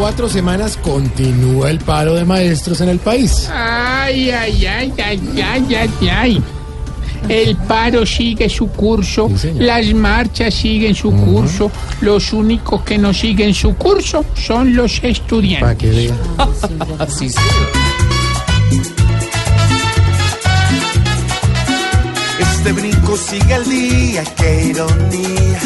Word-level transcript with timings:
Cuatro 0.00 0.30
semanas 0.30 0.78
continúa 0.82 1.68
el 1.70 1.78
paro 1.78 2.14
de 2.14 2.24
maestros 2.24 2.80
en 2.80 2.88
el 2.88 2.98
país. 2.98 3.50
Ay, 3.52 4.30
ay, 4.30 4.66
ay, 4.66 4.92
ay, 4.96 5.20
ay, 5.42 5.74
ay, 5.74 6.08
ay. 6.10 6.42
El 7.28 7.54
paro 7.56 8.06
sigue 8.06 8.48
su 8.48 8.68
curso, 8.68 9.30
Sí, 9.36 9.50
las 9.56 9.92
marchas 9.92 10.54
siguen 10.54 10.94
su 10.94 11.12
curso, 11.12 11.70
los 12.00 12.32
únicos 12.32 12.80
que 12.82 12.96
no 12.96 13.12
siguen 13.12 13.52
su 13.52 13.74
curso 13.76 14.24
son 14.34 14.74
los 14.74 14.98
Para 15.00 15.12
estudiantes. 15.12 15.76
que 15.76 15.90
vea. 15.90 16.14
Este 22.38 22.72
brinco 22.72 23.16
sigue 23.16 23.54
al 23.54 23.68
día, 23.68 24.24
qué 24.36 24.64
ironía. 24.70 25.60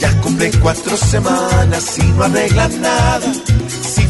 Ya 0.00 0.20
cumple 0.20 0.50
cuatro 0.60 0.96
semanas 0.96 1.98
y 1.98 2.02
no 2.12 2.24
arregla 2.24 2.68
nada. 2.68 3.32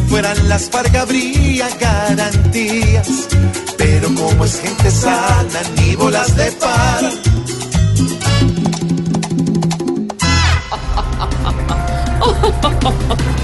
Fueran 0.08 0.48
las 0.48 0.70
FARC 0.70 0.94
habría 0.96 1.68
garantías. 1.78 3.28
Pero 3.76 4.14
como 4.14 4.44
es 4.44 4.60
gente 4.60 4.90
sana, 4.90 5.60
ni 5.76 5.94
bolas 5.96 6.34
de 6.36 6.52
para. 6.52 7.27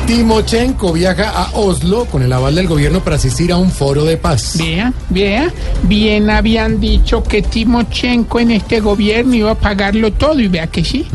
Timochenko 0.06 0.92
viaja 0.92 1.30
a 1.30 1.50
Oslo 1.55 2.05
con 2.05 2.22
el 2.22 2.33
aval 2.33 2.55
del 2.55 2.69
gobierno 2.69 3.00
para 3.00 3.16
asistir 3.16 3.50
a 3.50 3.56
un 3.56 3.70
foro 3.70 4.05
de 4.05 4.19
paz. 4.19 4.56
Vea, 4.58 4.92
vea, 5.08 5.50
bien 5.84 6.28
habían 6.28 6.78
dicho 6.78 7.22
que 7.22 7.41
Timochenko 7.41 8.41
en 8.41 8.50
este 8.50 8.80
gobierno 8.80 9.34
iba 9.34 9.52
a 9.52 9.55
pagarlo 9.55 10.12
todo 10.12 10.41
y 10.41 10.48
vea 10.48 10.66
que 10.66 10.84
sí. 10.84 11.06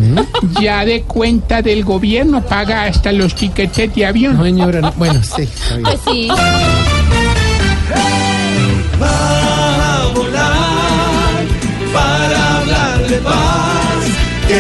Ya 0.60 0.86
de 0.86 1.04
cuenta 1.04 1.62
del 1.62 1.84
gobierno 1.84 2.44
paga 2.44 2.86
hasta 2.86 3.12
los 3.12 3.36
tiquetes 3.36 3.94
de 3.94 4.06
avión. 4.08 4.38
No, 4.38 4.44
señora, 4.44 4.82
no. 4.82 4.92
bueno, 4.94 5.22
sí. 5.24 5.44
está 5.44 5.76
bien. 5.76 5.84
Pues 5.84 6.00
sí. 6.12 6.28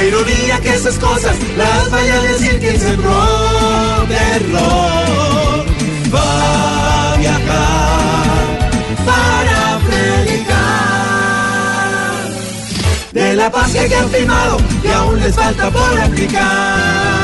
Ironía 0.10 0.60
que 0.60 0.74
esas 0.74 0.98
cosas 0.98 1.36
las 1.58 1.90
vaya 1.92 2.16
a 2.16 2.22
decir 2.22 2.60
quien 2.60 2.80
sembró 2.80 4.06
terror. 4.08 5.66
Va 6.14 7.14
a 7.14 7.18
viajar 7.18 8.58
para 9.06 9.80
predicar 9.88 10.50
de 13.12 13.36
la 13.36 13.52
paz 13.52 13.72
que 13.72 13.96
han 13.96 14.10
firmado 14.10 14.58
y 14.84 14.88
aún 14.88 15.20
les 15.20 15.36
falta 15.36 15.70
por 15.70 16.00
aplicar. 16.00 17.20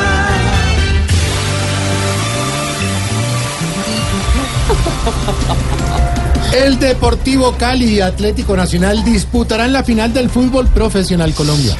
El 6.52 6.78
Deportivo 6.78 7.52
Cali 7.58 7.96
y 7.96 8.00
Atlético 8.00 8.56
Nacional 8.56 9.04
disputarán 9.04 9.72
la 9.72 9.84
final 9.84 10.12
del 10.14 10.30
fútbol 10.30 10.66
profesional 10.68 11.34
Colombia. 11.34 11.76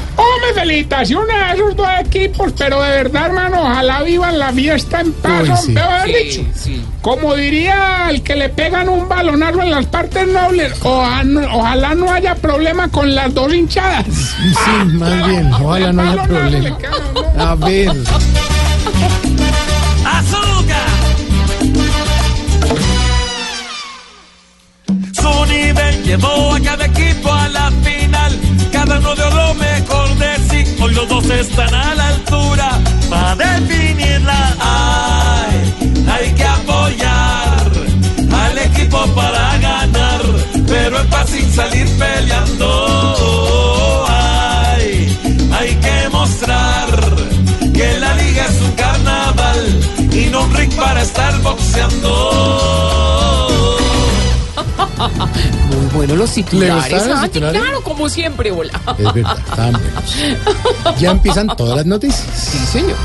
Hombre, 0.48 0.60
felicitaciones 0.62 1.34
a 1.36 1.54
esos 1.54 1.76
dos 1.76 1.88
equipos, 2.00 2.52
pero 2.56 2.80
de 2.82 2.90
verdad, 2.90 3.26
hermano, 3.26 3.62
ojalá 3.62 4.02
vivan 4.02 4.38
la 4.38 4.52
fiesta 4.52 5.00
en 5.00 5.12
paz. 5.12 5.42
Uy, 5.42 5.46
sí. 5.56 5.66
hombre, 5.68 5.82
haber 5.82 6.24
dicho. 6.24 6.42
Como 7.02 7.34
diría 7.34 8.06
el 8.10 8.22
que 8.22 8.34
le 8.36 8.48
pegan 8.48 8.88
un 8.88 9.08
balonazo 9.08 9.62
en 9.62 9.70
las 9.70 9.86
partes 9.86 10.26
nobles, 10.26 10.72
oja- 10.82 11.22
ojalá 11.52 11.94
no 11.94 12.12
haya 12.12 12.34
problema 12.34 12.88
con 12.88 13.14
las 13.14 13.32
dos 13.32 13.52
hinchadas. 13.54 14.06
Sí, 14.06 14.84
más 14.94 15.26
bien, 15.28 15.52
ojalá 15.52 15.92
no 15.92 16.02
haya 16.02 16.22
problema. 16.24 16.78
A 17.38 17.54
ver, 17.54 17.90
Su 25.12 25.46
nivel 25.46 26.02
llevó 26.04 26.45
para 50.96 51.04
estar 51.04 51.42
boxeando. 51.42 52.30
Muy 55.70 55.86
bueno 55.92 56.16
los 56.16 56.32
titulares. 56.32 57.06
los? 57.30 57.60
Claro, 57.60 57.82
como 57.82 58.08
siempre, 58.08 58.50
hola. 58.50 58.80
es 58.96 59.12
verdad, 59.12 59.38
están 59.38 59.72
buenos. 59.72 60.98
Ya 60.98 61.10
empiezan 61.10 61.48
todas 61.48 61.76
las 61.76 61.84
noticias. 61.84 62.26
Sí, 62.34 62.56
señor. 62.66 62.96